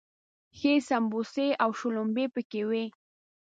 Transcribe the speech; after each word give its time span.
ښې 0.57 0.73
سمبوسې 0.87 1.47
او 1.63 1.69
شلومبې 1.79 2.25
پکې 2.33 2.61
وي. 2.69 2.85